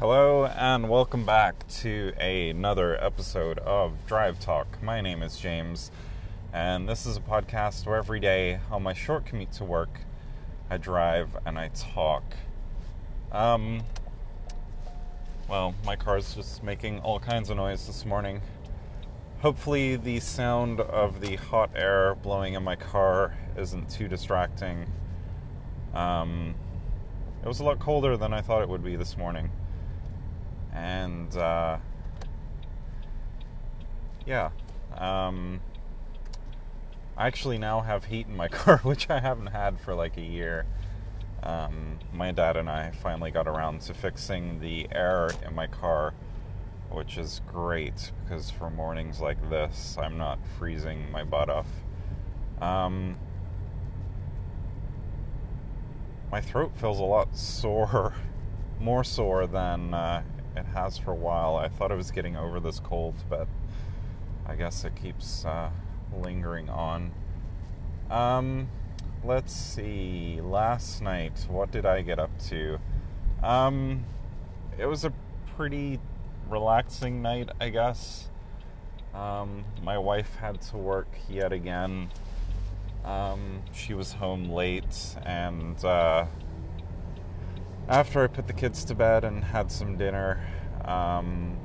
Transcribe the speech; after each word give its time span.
Hello 0.00 0.46
and 0.46 0.88
welcome 0.88 1.26
back 1.26 1.68
to 1.68 2.14
another 2.18 2.96
episode 3.04 3.58
of 3.58 3.92
Drive 4.06 4.40
Talk. 4.40 4.82
My 4.82 5.02
name 5.02 5.22
is 5.22 5.38
James, 5.38 5.90
and 6.54 6.88
this 6.88 7.04
is 7.04 7.18
a 7.18 7.20
podcast 7.20 7.84
where 7.84 7.96
every 7.96 8.18
day 8.18 8.60
on 8.70 8.82
my 8.82 8.94
short 8.94 9.26
commute 9.26 9.52
to 9.52 9.64
work, 9.64 10.00
I 10.70 10.78
drive 10.78 11.36
and 11.44 11.58
I 11.58 11.68
talk. 11.74 12.22
Um, 13.30 13.82
well, 15.50 15.74
my 15.84 15.96
car's 15.96 16.34
just 16.34 16.62
making 16.62 17.00
all 17.00 17.20
kinds 17.20 17.50
of 17.50 17.58
noise 17.58 17.86
this 17.86 18.06
morning. 18.06 18.40
Hopefully, 19.42 19.96
the 19.96 20.18
sound 20.20 20.80
of 20.80 21.20
the 21.20 21.36
hot 21.36 21.72
air 21.74 22.14
blowing 22.14 22.54
in 22.54 22.64
my 22.64 22.74
car 22.74 23.36
isn't 23.54 23.90
too 23.90 24.08
distracting. 24.08 24.86
Um, 25.92 26.54
it 27.42 27.46
was 27.46 27.60
a 27.60 27.64
lot 27.64 27.78
colder 27.78 28.16
than 28.16 28.32
I 28.32 28.40
thought 28.40 28.62
it 28.62 28.68
would 28.70 28.82
be 28.82 28.96
this 28.96 29.18
morning 29.18 29.50
and 30.80 31.36
uh, 31.36 31.76
yeah, 34.26 34.50
um, 34.96 35.60
I 37.16 37.26
actually 37.26 37.58
now 37.58 37.80
have 37.80 38.06
heat 38.06 38.26
in 38.26 38.36
my 38.36 38.48
car, 38.60 38.78
which 38.78 39.10
I 39.10 39.20
haven't 39.20 39.48
had 39.48 39.78
for 39.78 39.94
like 39.94 40.16
a 40.16 40.22
year. 40.22 40.66
Um, 41.42 41.98
my 42.12 42.32
dad 42.32 42.56
and 42.56 42.68
I 42.68 42.90
finally 42.90 43.30
got 43.30 43.46
around 43.46 43.82
to 43.82 43.94
fixing 43.94 44.60
the 44.60 44.88
air 44.92 45.30
in 45.46 45.54
my 45.54 45.66
car, 45.66 46.14
which 46.90 47.18
is 47.18 47.40
great 47.46 48.12
because 48.24 48.50
for 48.50 48.70
mornings 48.70 49.20
like 49.20 49.50
this, 49.50 49.96
I'm 50.00 50.16
not 50.16 50.38
freezing 50.58 51.10
my 51.10 51.24
butt 51.24 51.50
off. 51.50 51.68
Um, 52.60 53.16
my 56.30 56.40
throat 56.40 56.72
feels 56.74 56.98
a 56.98 57.04
lot 57.04 57.36
sore, 57.36 58.14
more 58.78 59.04
sore 59.04 59.46
than 59.46 59.92
uh, 59.94 60.22
it 60.56 60.66
has 60.66 60.98
for 60.98 61.12
a 61.12 61.16
while. 61.16 61.56
I 61.56 61.68
thought 61.68 61.92
I 61.92 61.94
was 61.94 62.10
getting 62.10 62.36
over 62.36 62.60
this 62.60 62.80
cold, 62.80 63.14
but 63.28 63.48
I 64.46 64.56
guess 64.56 64.84
it 64.84 64.96
keeps 64.96 65.44
uh, 65.44 65.70
lingering 66.22 66.68
on. 66.68 67.12
Um, 68.10 68.68
let's 69.24 69.52
see. 69.52 70.40
Last 70.42 71.02
night, 71.02 71.46
what 71.48 71.70
did 71.70 71.86
I 71.86 72.02
get 72.02 72.18
up 72.18 72.30
to? 72.48 72.78
Um, 73.42 74.04
it 74.78 74.86
was 74.86 75.04
a 75.04 75.12
pretty 75.56 76.00
relaxing 76.48 77.22
night, 77.22 77.48
I 77.60 77.68
guess. 77.68 78.28
Um, 79.14 79.64
my 79.82 79.98
wife 79.98 80.34
had 80.36 80.60
to 80.62 80.76
work 80.76 81.08
yet 81.28 81.52
again. 81.52 82.10
Um, 83.04 83.62
she 83.72 83.94
was 83.94 84.12
home 84.12 84.50
late, 84.50 85.16
and 85.24 85.82
uh, 85.84 86.26
after 87.90 88.22
I 88.22 88.28
put 88.28 88.46
the 88.46 88.52
kids 88.52 88.84
to 88.84 88.94
bed 88.94 89.24
and 89.24 89.42
had 89.42 89.70
some 89.72 89.98
dinner, 89.98 90.40
um, 90.84 91.58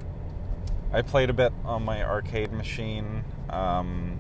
I 0.91 1.03
played 1.03 1.29
a 1.29 1.33
bit 1.33 1.53
on 1.63 1.85
my 1.85 2.03
arcade 2.03 2.51
machine, 2.51 3.23
um, 3.51 4.19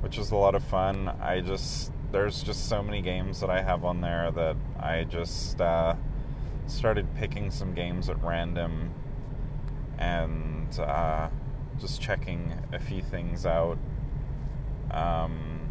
which 0.00 0.16
was 0.16 0.30
a 0.30 0.36
lot 0.36 0.54
of 0.54 0.62
fun. 0.62 1.08
I 1.20 1.40
just 1.40 1.92
there's 2.12 2.42
just 2.42 2.68
so 2.68 2.82
many 2.82 3.02
games 3.02 3.40
that 3.40 3.50
I 3.50 3.60
have 3.60 3.84
on 3.84 4.00
there 4.00 4.30
that 4.30 4.56
I 4.78 5.04
just 5.04 5.60
uh, 5.60 5.96
started 6.66 7.12
picking 7.16 7.50
some 7.50 7.74
games 7.74 8.08
at 8.08 8.22
random 8.22 8.94
and 9.98 10.78
uh, 10.78 11.28
just 11.80 12.00
checking 12.00 12.54
a 12.72 12.78
few 12.78 13.02
things 13.02 13.44
out. 13.44 13.76
Um, 14.92 15.68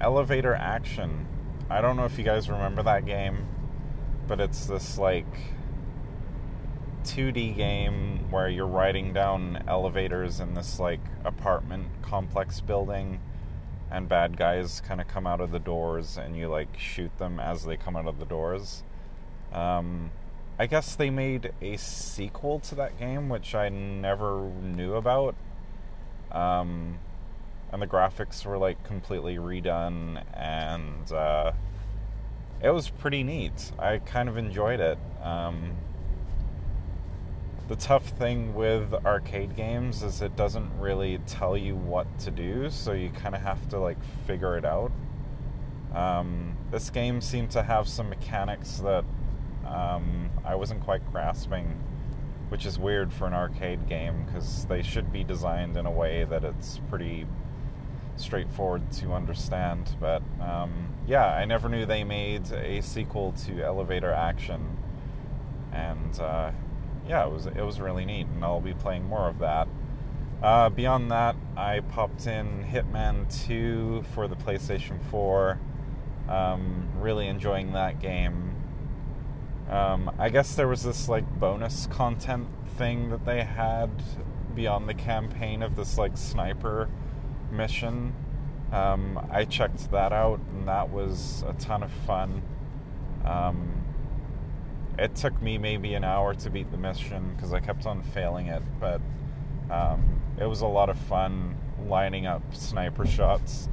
elevator 0.00 0.54
action 0.54 1.26
I 1.70 1.80
don't 1.80 1.96
know 1.96 2.04
if 2.04 2.18
you 2.18 2.24
guys 2.24 2.50
remember 2.50 2.82
that 2.82 3.06
game, 3.06 3.46
but 4.26 4.40
it's 4.40 4.66
this 4.66 4.98
like 4.98 5.54
2D 7.04 7.56
game 7.56 8.28
where 8.32 8.48
you're 8.48 8.66
riding 8.66 9.12
down 9.12 9.62
elevators 9.68 10.40
in 10.40 10.54
this 10.54 10.80
like 10.80 10.98
apartment 11.24 11.86
complex 12.02 12.60
building 12.60 13.20
and 13.88 14.08
bad 14.08 14.36
guys 14.36 14.80
kind 14.80 15.00
of 15.00 15.06
come 15.06 15.28
out 15.28 15.40
of 15.40 15.52
the 15.52 15.60
doors 15.60 16.16
and 16.16 16.36
you 16.36 16.48
like 16.48 16.76
shoot 16.76 17.16
them 17.18 17.38
as 17.38 17.64
they 17.64 17.76
come 17.76 17.94
out 17.94 18.06
of 18.06 18.18
the 18.18 18.24
doors. 18.24 18.82
Um, 19.52 20.10
I 20.58 20.66
guess 20.66 20.96
they 20.96 21.08
made 21.08 21.52
a 21.62 21.76
sequel 21.76 22.58
to 22.60 22.74
that 22.74 22.98
game, 22.98 23.28
which 23.28 23.54
I 23.54 23.68
never 23.68 24.50
knew 24.60 24.94
about. 24.94 25.36
Um, 26.32 26.98
and 27.72 27.80
the 27.80 27.86
graphics 27.86 28.44
were 28.44 28.58
like 28.58 28.82
completely 28.84 29.36
redone 29.36 30.22
and 30.34 31.12
uh, 31.12 31.52
it 32.62 32.70
was 32.70 32.90
pretty 32.90 33.22
neat. 33.22 33.72
I 33.78 33.98
kind 33.98 34.28
of 34.28 34.36
enjoyed 34.36 34.80
it. 34.80 34.98
Um, 35.22 35.76
the 37.68 37.76
tough 37.76 38.08
thing 38.08 38.54
with 38.54 38.92
arcade 39.06 39.54
games 39.54 40.02
is 40.02 40.20
it 40.20 40.36
doesn't 40.36 40.70
really 40.78 41.18
tell 41.26 41.56
you 41.56 41.76
what 41.76 42.18
to 42.18 42.30
do 42.30 42.68
so 42.68 42.92
you 42.92 43.10
kind 43.10 43.34
of 43.34 43.42
have 43.42 43.68
to 43.68 43.78
like 43.78 44.02
figure 44.26 44.56
it 44.56 44.64
out. 44.64 44.92
Um, 45.94 46.56
this 46.70 46.90
game 46.90 47.20
seemed 47.20 47.50
to 47.52 47.62
have 47.62 47.88
some 47.88 48.08
mechanics 48.08 48.78
that 48.78 49.04
um, 49.66 50.30
i 50.44 50.54
wasn't 50.54 50.80
quite 50.82 51.04
grasping 51.12 51.78
which 52.48 52.66
is 52.66 52.78
weird 52.78 53.12
for 53.12 53.26
an 53.26 53.34
arcade 53.34 53.88
game 53.88 54.24
because 54.24 54.66
they 54.66 54.82
should 54.82 55.12
be 55.12 55.22
designed 55.22 55.76
in 55.76 55.86
a 55.86 55.90
way 55.90 56.24
that 56.24 56.44
it's 56.44 56.80
pretty 56.88 57.26
straightforward 58.16 58.90
to 58.92 59.12
understand. 59.12 59.96
But 60.00 60.22
um, 60.40 60.94
yeah, 61.06 61.26
I 61.26 61.44
never 61.44 61.68
knew 61.68 61.86
they 61.86 62.04
made 62.04 62.50
a 62.52 62.80
sequel 62.82 63.32
to 63.46 63.62
Elevator 63.62 64.12
Action, 64.12 64.76
and 65.72 66.18
uh, 66.20 66.52
yeah, 67.08 67.26
it 67.26 67.32
was 67.32 67.46
it 67.46 67.62
was 67.62 67.80
really 67.80 68.04
neat, 68.04 68.26
and 68.26 68.44
I'll 68.44 68.60
be 68.60 68.74
playing 68.74 69.04
more 69.06 69.28
of 69.28 69.38
that. 69.38 69.68
Uh, 70.42 70.70
beyond 70.70 71.10
that, 71.10 71.36
I 71.54 71.80
popped 71.80 72.26
in 72.26 72.64
Hitman 72.64 73.28
2 73.46 74.04
for 74.14 74.26
the 74.26 74.36
PlayStation 74.36 74.98
4. 75.10 75.58
Um, 76.30 76.88
really 76.98 77.26
enjoying 77.26 77.72
that 77.72 78.00
game. 78.00 78.54
Um, 79.68 80.10
I 80.18 80.30
guess 80.30 80.54
there 80.54 80.66
was 80.66 80.82
this 80.82 81.08
like 81.08 81.28
bonus 81.38 81.86
content 81.86 82.48
thing 82.78 83.10
that 83.10 83.26
they 83.26 83.44
had 83.44 83.90
beyond 84.54 84.88
the 84.88 84.94
campaign 84.94 85.62
of 85.62 85.76
this 85.76 85.98
like 85.98 86.16
sniper 86.16 86.88
mission. 87.52 88.14
Um, 88.72 89.18
I 89.30 89.44
checked 89.44 89.90
that 89.90 90.12
out, 90.12 90.40
and 90.52 90.68
that 90.68 90.90
was 90.90 91.44
a 91.46 91.52
ton 91.54 91.82
of 91.82 91.90
fun. 92.06 92.42
Um, 93.24 93.84
it 94.98 95.14
took 95.14 95.40
me 95.42 95.58
maybe 95.58 95.94
an 95.94 96.04
hour 96.04 96.34
to 96.34 96.50
beat 96.50 96.70
the 96.70 96.76
mission 96.76 97.32
because 97.34 97.52
I 97.52 97.60
kept 97.60 97.86
on 97.86 98.02
failing 98.02 98.46
it, 98.46 98.62
but 98.78 99.00
um, 99.70 100.20
it 100.38 100.46
was 100.46 100.60
a 100.60 100.66
lot 100.66 100.88
of 100.88 100.98
fun 100.98 101.56
lining 101.86 102.26
up 102.26 102.42
sniper 102.54 103.06
shots. 103.06 103.68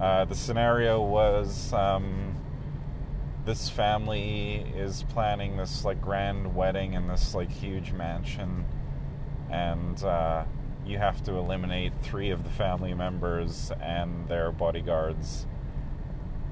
Uh, 0.00 0.24
the 0.24 0.34
scenario 0.34 1.02
was 1.02 1.72
um, 1.72 2.36
this 3.44 3.68
family 3.68 4.64
is 4.76 5.04
planning 5.08 5.56
this 5.56 5.84
like 5.84 6.00
grand 6.00 6.54
wedding 6.54 6.92
in 6.92 7.08
this 7.08 7.34
like 7.34 7.50
huge 7.50 7.92
mansion, 7.92 8.64
and 9.50 10.02
uh, 10.04 10.44
you 10.88 10.98
have 10.98 11.22
to 11.24 11.34
eliminate 11.34 11.92
three 12.02 12.30
of 12.30 12.44
the 12.44 12.50
family 12.50 12.94
members 12.94 13.70
and 13.80 14.26
their 14.26 14.50
bodyguards. 14.50 15.46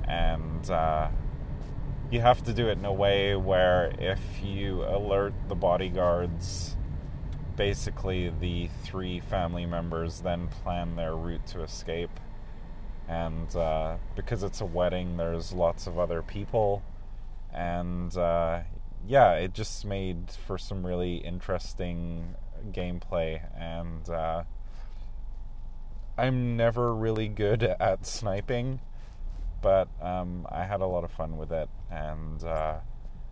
And 0.04 0.68
uh, 0.70 1.08
you 2.10 2.20
have 2.20 2.44
to 2.44 2.52
do 2.52 2.68
it 2.68 2.78
in 2.78 2.84
a 2.84 2.92
way 2.92 3.34
where 3.34 3.92
if 3.98 4.20
you 4.42 4.84
alert 4.84 5.32
the 5.48 5.54
bodyguards, 5.54 6.76
basically 7.56 8.30
the 8.40 8.68
three 8.82 9.20
family 9.20 9.64
members 9.64 10.20
then 10.20 10.48
plan 10.48 10.96
their 10.96 11.16
route 11.16 11.46
to 11.46 11.62
escape. 11.62 12.20
And 13.08 13.54
uh, 13.56 13.96
because 14.14 14.42
it's 14.42 14.60
a 14.60 14.66
wedding, 14.66 15.16
there's 15.16 15.52
lots 15.52 15.86
of 15.86 15.98
other 15.98 16.20
people. 16.20 16.82
And 17.54 18.14
uh, 18.16 18.60
yeah, 19.08 19.32
it 19.32 19.54
just 19.54 19.84
made 19.84 20.30
for 20.46 20.58
some 20.58 20.84
really 20.84 21.16
interesting 21.16 22.34
gameplay, 22.72 23.40
and 23.58 24.08
uh, 24.08 24.44
I'm 26.18 26.56
never 26.56 26.94
really 26.94 27.28
good 27.28 27.62
at 27.80 28.06
sniping, 28.06 28.80
but 29.62 29.88
um, 30.00 30.46
I 30.50 30.64
had 30.64 30.80
a 30.80 30.86
lot 30.86 31.04
of 31.04 31.10
fun 31.10 31.36
with 31.36 31.52
it, 31.52 31.68
and 31.90 32.42
uh, 32.44 32.78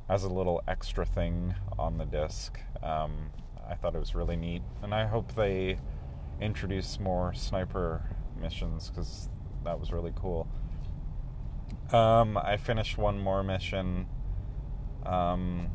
as 0.08 0.25
a 0.25 0.28
little 0.28 0.62
extra 0.69 1.04
thing 1.04 1.54
on 1.78 1.98
the 1.98 2.04
disc, 2.04 2.58
um, 2.82 3.31
I 3.69 3.75
thought 3.75 3.94
it 3.94 4.00
was 4.00 4.14
really 4.14 4.36
neat, 4.36 4.62
and 4.82 4.94
I 4.94 5.06
hope 5.06 5.34
they 5.34 5.78
introduce 6.40 6.98
more 7.00 7.32
sniper 7.34 8.02
missions 8.40 8.90
because 8.90 9.28
that 9.64 9.78
was 9.78 9.92
really 9.92 10.12
cool. 10.14 10.46
Um, 11.92 12.37
I 12.37 12.56
finished 12.56 12.98
one 12.98 13.19
more 13.19 13.42
mission. 13.42 14.06
Um, 15.04 15.70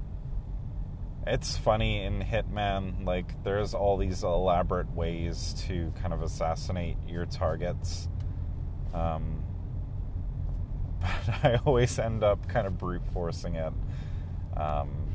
it's 1.27 1.57
funny 1.57 2.03
in 2.03 2.21
Hitman, 2.21 3.05
like, 3.05 3.43
there's 3.43 3.73
all 3.73 3.97
these 3.97 4.23
elaborate 4.23 4.91
ways 4.93 5.55
to 5.67 5.91
kind 6.01 6.13
of 6.13 6.21
assassinate 6.21 6.97
your 7.07 7.25
targets. 7.25 8.07
Um, 8.93 9.43
but 11.01 11.43
I 11.43 11.59
always 11.65 11.97
end 11.99 12.23
up 12.23 12.47
kind 12.47 12.67
of 12.67 12.77
brute 12.77 13.05
forcing 13.13 13.55
it. 13.55 13.73
Um, 14.57 15.09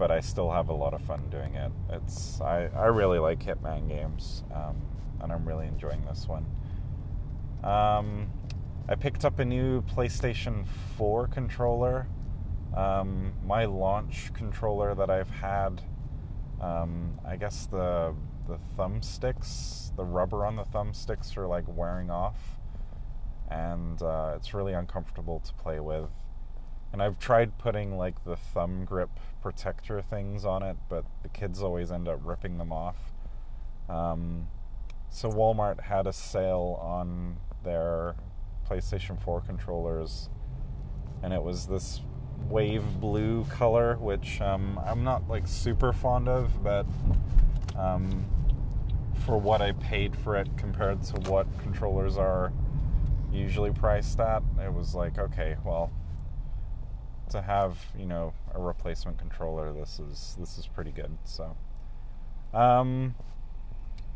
but 0.00 0.10
I 0.10 0.20
still 0.20 0.50
have 0.50 0.70
a 0.70 0.74
lot 0.74 0.94
of 0.94 1.02
fun 1.02 1.28
doing 1.30 1.54
it. 1.54 1.70
It's 1.90 2.40
I, 2.40 2.70
I 2.74 2.86
really 2.86 3.18
like 3.18 3.44
Hitman 3.44 3.86
games, 3.86 4.44
um, 4.54 4.80
and 5.20 5.30
I'm 5.30 5.46
really 5.46 5.66
enjoying 5.66 6.02
this 6.06 6.26
one. 6.26 6.46
Um, 7.62 8.30
I 8.88 8.94
picked 8.94 9.26
up 9.26 9.38
a 9.38 9.44
new 9.44 9.82
PlayStation 9.82 10.66
4 10.96 11.28
controller. 11.28 12.08
Um, 12.74 13.32
my 13.44 13.64
launch 13.64 14.32
controller 14.32 14.94
that 14.94 15.10
I've 15.10 15.30
had, 15.30 15.82
um, 16.60 17.18
I 17.24 17.36
guess 17.36 17.66
the 17.66 18.14
the 18.46 18.58
thumbsticks, 18.76 19.94
the 19.96 20.04
rubber 20.04 20.44
on 20.44 20.56
the 20.56 20.64
thumbsticks 20.64 21.36
are 21.36 21.46
like 21.46 21.64
wearing 21.68 22.10
off, 22.10 22.58
and 23.50 24.00
uh, 24.02 24.34
it's 24.36 24.54
really 24.54 24.72
uncomfortable 24.72 25.40
to 25.40 25.52
play 25.54 25.80
with. 25.80 26.10
And 26.92 27.02
I've 27.02 27.18
tried 27.18 27.58
putting 27.58 27.96
like 27.96 28.24
the 28.24 28.36
thumb 28.36 28.84
grip 28.84 29.10
protector 29.42 30.02
things 30.02 30.44
on 30.44 30.62
it, 30.62 30.76
but 30.88 31.04
the 31.22 31.28
kids 31.28 31.62
always 31.62 31.92
end 31.92 32.08
up 32.08 32.20
ripping 32.22 32.58
them 32.58 32.72
off. 32.72 32.96
Um, 33.88 34.48
so 35.08 35.30
Walmart 35.30 35.80
had 35.80 36.06
a 36.06 36.12
sale 36.12 36.78
on 36.80 37.36
their 37.64 38.16
PlayStation 38.68 39.20
4 39.20 39.40
controllers, 39.40 40.30
and 41.22 41.32
it 41.32 41.42
was 41.42 41.66
this 41.66 42.00
wave 42.48 42.84
blue 43.00 43.44
color, 43.44 43.96
which 43.96 44.40
um, 44.40 44.80
I'm 44.84 45.04
not 45.04 45.28
like 45.28 45.46
super 45.46 45.92
fond 45.92 46.28
of, 46.28 46.62
but 46.62 46.86
um, 47.76 48.26
for 49.26 49.38
what 49.38 49.60
I 49.60 49.72
paid 49.72 50.16
for 50.16 50.36
it 50.36 50.48
compared 50.56 51.02
to 51.04 51.30
what 51.30 51.46
controllers 51.60 52.16
are 52.16 52.52
usually 53.32 53.70
priced 53.70 54.18
at, 54.20 54.42
it 54.58 54.72
was 54.72 54.94
like 54.94 55.18
okay, 55.18 55.56
well, 55.64 55.92
to 57.30 57.42
have 57.42 57.78
you 57.98 58.06
know 58.06 58.32
a 58.54 58.60
replacement 58.60 59.18
controller, 59.18 59.72
this 59.72 59.98
is 60.00 60.36
this 60.38 60.58
is 60.58 60.66
pretty 60.66 60.90
good. 60.92 61.16
So, 61.24 61.56
um, 62.52 63.14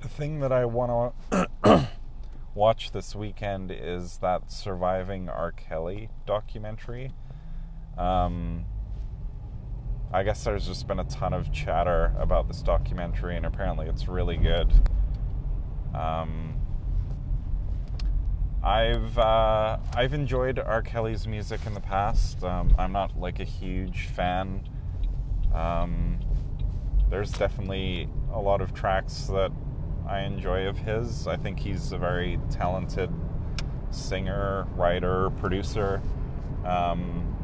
the 0.00 0.09
thing 0.09 0.41
that 0.41 0.53
I 0.53 0.65
want 0.65 1.15
to 1.31 1.88
watch 2.55 2.93
this 2.93 3.15
weekend 3.15 3.71
is 3.71 4.19
that 4.19 4.50
surviving 4.50 5.29
R. 5.29 5.53
Kelly 5.53 6.11
documentary. 6.26 7.12
Um, 7.99 8.64
I 10.12 10.23
guess 10.23 10.44
there's 10.44 10.67
just 10.67 10.87
been 10.87 11.00
a 11.00 11.05
ton 11.05 11.32
of 11.32 11.52
chatter 11.52 12.14
about 12.19 12.49
this 12.49 12.62
documentary, 12.62 13.37
and 13.37 13.44
apparently 13.44 13.87
it's 13.87 14.06
really 14.06 14.37
good. 14.37 14.73
Um, 15.94 16.55
I've 18.62 19.19
uh, 19.19 19.79
I've 19.94 20.14
enjoyed 20.14 20.58
R. 20.58 20.82
Kelly's 20.82 21.26
music 21.26 21.67
in 21.67 21.75
the 21.75 21.81
past. 21.81 22.43
Um, 22.43 22.75
I'm 22.79 22.93
not 22.93 23.19
like 23.19 23.41
a 23.41 23.44
huge 23.44 24.06
fan. 24.06 24.69
Um, 25.52 26.19
there's 27.11 27.32
definitely 27.32 28.08
a 28.32 28.40
lot 28.40 28.61
of 28.61 28.73
tracks 28.73 29.26
that 29.26 29.52
I 30.08 30.20
enjoy 30.20 30.67
of 30.67 30.79
his. 30.79 31.26
I 31.26 31.37
think 31.37 31.58
he's 31.61 31.93
a 31.93 31.99
very 31.99 32.38
talented 32.50 33.11
singer, 33.90 34.67
writer, 34.75 35.31
producer. 35.31 36.02
Um, 36.64 37.37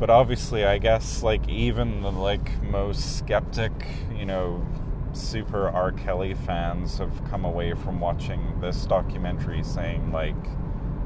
but 0.00 0.08
obviously, 0.08 0.64
I 0.64 0.78
guess 0.78 1.22
like 1.22 1.46
even 1.46 2.00
the 2.00 2.10
like 2.10 2.62
most 2.62 3.18
skeptic, 3.18 3.72
you 4.16 4.24
know, 4.24 4.66
super 5.12 5.68
R. 5.68 5.92
Kelly 5.92 6.32
fans 6.32 6.96
have 6.98 7.22
come 7.28 7.44
away 7.44 7.74
from 7.74 8.00
watching 8.00 8.58
this 8.62 8.86
documentary 8.86 9.62
saying, 9.62 10.10
like, 10.10 10.34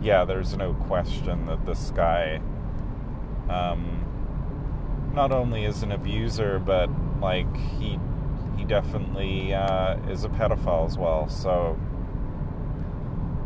yeah, 0.01 0.25
there's 0.25 0.57
no 0.57 0.75
question 0.75 1.47
that 1.47 1.67
this 1.67 1.91
guy 1.91 2.41
um, 3.51 4.05
not 5.13 5.33
only 5.33 5.65
is 5.65 5.83
an 5.83 5.91
abuser, 5.91 6.61
but 6.61 6.89
like 7.21 7.53
he 7.57 7.99
he 8.57 8.65
definitely 8.65 9.53
uh, 9.53 9.97
is 10.09 10.23
a 10.25 10.29
pedophile 10.29 10.87
as 10.87 10.97
well. 10.97 11.29
So 11.29 11.77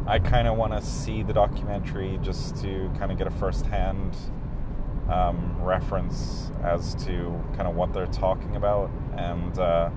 I 0.06 0.18
kind 0.18 0.46
of 0.46 0.58
want 0.58 0.74
to 0.74 0.82
see 0.82 1.22
the 1.22 1.32
documentary 1.32 2.18
just 2.22 2.56
to 2.56 2.90
kind 2.98 3.10
of 3.10 3.16
get 3.16 3.26
a 3.26 3.30
first-hand 3.30 4.14
um, 5.08 5.62
reference 5.62 6.50
as 6.62 6.94
to 7.06 7.42
kind 7.56 7.68
of 7.68 7.74
what 7.74 7.92
they're 7.92 8.06
talking 8.06 8.56
about 8.56 8.90
and. 9.16 9.58
Uh, 9.58 9.90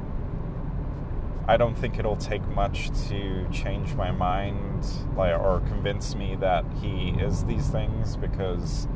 I 1.48 1.58
don't 1.58 1.76
think 1.76 1.98
it'll 1.98 2.16
take 2.16 2.48
much 2.50 2.92
to 3.10 3.48
change 3.52 3.96
my 3.96 4.12
mind 4.12 4.86
like, 5.18 5.38
or 5.38 5.62
convince 5.68 6.16
me 6.16 6.36
that 6.36 6.64
he 6.80 7.10
is 7.20 7.44
these 7.46 7.68
things 7.68 8.16
because 8.16 8.88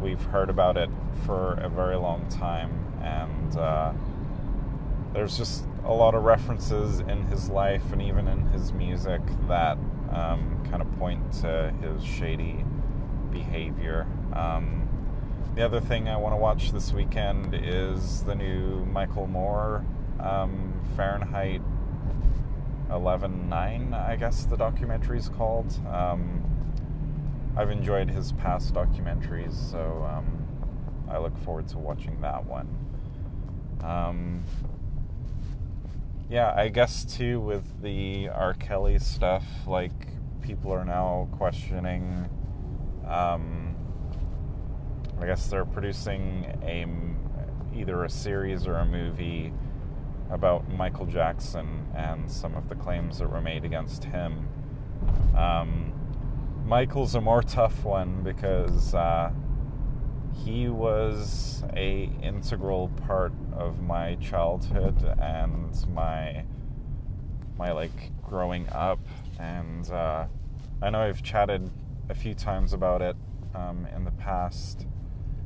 we've 0.00 0.22
heard 0.22 0.48
about 0.50 0.76
it 0.76 0.88
for 1.26 1.54
a 1.54 1.68
very 1.68 1.96
long 1.96 2.26
time 2.28 2.82
and 3.02 3.56
uh, 3.56 3.92
there's 5.12 5.36
just 5.36 5.64
a 5.84 5.92
lot 5.92 6.14
of 6.14 6.24
references 6.24 7.00
in 7.00 7.24
his 7.26 7.50
life 7.50 7.92
and 7.92 8.00
even 8.00 8.28
in 8.28 8.46
his 8.48 8.72
music 8.72 9.20
that 9.48 9.76
um, 10.12 10.60
kind 10.70 10.80
of 10.80 10.98
point 10.98 11.32
to 11.32 11.72
his 11.82 12.02
shady 12.04 12.64
behavior. 13.30 14.06
Um, 14.32 14.88
the 15.54 15.64
other 15.64 15.80
thing 15.80 16.08
I 16.08 16.16
want 16.16 16.32
to 16.32 16.38
watch 16.38 16.72
this 16.72 16.92
weekend 16.92 17.54
is 17.54 18.22
the 18.22 18.34
new 18.34 18.84
Michael 18.86 19.26
Moore 19.26 19.84
um, 20.20 20.72
Fahrenheit 20.96 21.60
11.9, 22.90 23.94
I 23.94 24.16
guess 24.16 24.44
the 24.44 24.56
documentary 24.56 25.18
is 25.18 25.28
called. 25.28 25.74
Um, 25.86 26.42
I've 27.56 27.70
enjoyed 27.70 28.10
his 28.10 28.32
past 28.32 28.74
documentaries, 28.74 29.54
so 29.70 30.06
um, 30.10 30.46
I 31.08 31.18
look 31.18 31.36
forward 31.38 31.68
to 31.68 31.78
watching 31.78 32.20
that 32.20 32.44
one. 32.44 32.68
Um, 33.82 34.44
yeah, 36.30 36.54
I 36.56 36.68
guess 36.68 37.04
too 37.04 37.40
with 37.40 37.82
the 37.82 38.28
R. 38.28 38.54
Kelly 38.54 38.98
stuff, 38.98 39.44
like 39.66 39.92
people 40.42 40.72
are 40.72 40.84
now 40.84 41.28
questioning. 41.32 42.28
Um, 43.06 43.71
I 45.22 45.26
guess 45.26 45.46
they're 45.46 45.64
producing 45.64 46.46
a 46.64 46.84
either 47.78 48.02
a 48.02 48.10
series 48.10 48.66
or 48.66 48.74
a 48.74 48.84
movie 48.84 49.52
about 50.30 50.68
Michael 50.68 51.06
Jackson 51.06 51.86
and 51.94 52.28
some 52.28 52.56
of 52.56 52.68
the 52.68 52.74
claims 52.74 53.18
that 53.18 53.30
were 53.30 53.40
made 53.40 53.64
against 53.64 54.02
him. 54.02 54.48
Um, 55.36 55.92
Michael's 56.66 57.14
a 57.14 57.20
more 57.20 57.40
tough 57.40 57.84
one 57.84 58.24
because 58.24 58.96
uh, 58.96 59.30
he 60.44 60.68
was 60.68 61.62
a 61.76 62.10
integral 62.20 62.88
part 63.06 63.32
of 63.52 63.80
my 63.80 64.16
childhood 64.16 65.04
and 65.20 65.86
my 65.94 66.44
my 67.56 67.70
like 67.70 68.10
growing 68.24 68.68
up, 68.70 68.98
and 69.38 69.88
uh, 69.92 70.26
I 70.82 70.90
know 70.90 71.00
I've 71.00 71.22
chatted 71.22 71.70
a 72.08 72.14
few 72.14 72.34
times 72.34 72.72
about 72.72 73.02
it 73.02 73.14
um, 73.54 73.86
in 73.94 74.04
the 74.04 74.10
past 74.10 74.86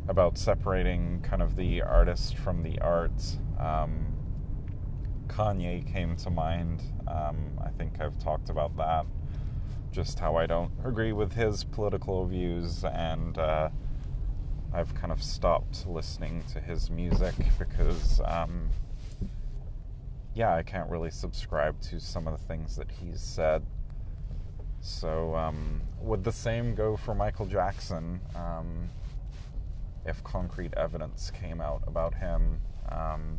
about 0.09 0.39
separating 0.39 1.21
kind 1.23 1.43
of 1.43 1.57
the 1.57 1.83
artist 1.83 2.37
from 2.37 2.63
the 2.63 2.79
art. 2.81 3.23
Um, 3.59 4.07
Kanye 5.27 5.91
came 5.93 6.17
to 6.17 6.31
mind. 6.31 6.83
Um, 7.09 7.59
I 7.63 7.71
think 7.71 8.01
I've 8.01 8.19
talked 8.19 8.49
about 8.49 8.77
that. 8.77 9.07
Just 9.91 10.19
how 10.19 10.37
I 10.37 10.47
don't 10.47 10.71
agree 10.85 11.13
with 11.13 11.33
his 11.33 11.65
political 11.65 12.27
views, 12.27 12.85
and 12.85 13.37
uh, 13.39 13.71
I've 14.73 14.95
kind 14.95 15.13
of 15.13 15.23
stopped 15.23 15.87
listening 15.87 16.45
to 16.53 16.61
his 16.61 16.91
music 16.91 17.35
because, 17.59 18.21
um, 18.25 18.69
yeah, 20.35 20.55
I 20.55 20.63
can't 20.63 20.91
really 20.91 21.11
subscribe 21.11 21.81
to 21.83 21.99
some 21.99 22.29
of 22.29 22.39
the 22.39 22.47
things 22.47 22.77
that 22.77 22.91
he's 22.91 23.21
said. 23.21 23.65
So, 24.81 25.35
um, 25.35 25.81
would 26.01 26.23
the 26.23 26.33
same 26.33 26.75
go 26.75 26.97
for 26.97 27.15
Michael 27.15 27.47
Jackson 27.47 28.21
um, 28.35 28.91
if 30.07 30.23
concrete 30.25 30.73
evidence 30.77 31.31
came 31.31 31.61
out 31.61 31.83
about 31.87 32.15
him? 32.15 32.61
Um, 32.91 33.39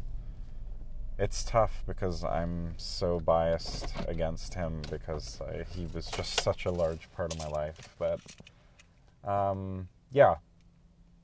it's 1.20 1.44
tough 1.44 1.84
because 1.88 2.24
I'm 2.24 2.74
so 2.78 3.20
biased 3.20 3.92
against 4.08 4.54
him 4.54 4.82
because 4.90 5.42
I, 5.42 5.64
he 5.64 5.88
was 5.94 6.08
just 6.08 6.42
such 6.42 6.66
a 6.66 6.72
large 6.72 7.12
part 7.16 7.34
of 7.34 7.40
my 7.40 7.48
life. 7.48 7.96
But 7.98 8.20
um, 9.24 9.88
yeah, 10.12 10.36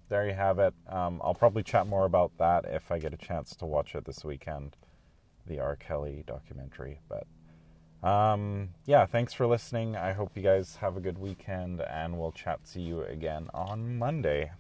there 0.09 0.27
you 0.27 0.33
have 0.33 0.59
it. 0.59 0.73
Um, 0.89 1.21
I'll 1.23 1.35
probably 1.35 1.63
chat 1.63 1.87
more 1.87 2.05
about 2.05 2.31
that 2.39 2.65
if 2.65 2.91
I 2.91 2.99
get 2.99 3.13
a 3.13 3.17
chance 3.17 3.55
to 3.57 3.65
watch 3.65 3.93
it 3.95 4.05
this 4.05 4.25
weekend, 4.25 4.75
the 5.45 5.59
R. 5.59 5.75
Kelly 5.75 6.23
documentary. 6.25 6.99
But 7.07 7.27
um, 8.07 8.69
yeah, 8.85 9.05
thanks 9.05 9.31
for 9.31 9.45
listening. 9.45 9.95
I 9.95 10.13
hope 10.13 10.31
you 10.35 10.41
guys 10.41 10.77
have 10.77 10.97
a 10.97 10.99
good 10.99 11.19
weekend, 11.19 11.81
and 11.81 12.17
we'll 12.17 12.31
chat 12.31 12.65
to 12.73 12.81
you 12.81 13.03
again 13.03 13.47
on 13.53 13.97
Monday. 13.97 14.51